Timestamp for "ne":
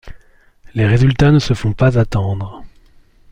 1.31-1.37